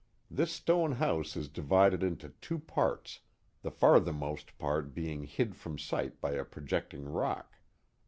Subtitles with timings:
[0.31, 3.19] This stone house is divided into two parts,
[3.61, 7.59] the farthermost part being hid from sight by a projecting rock.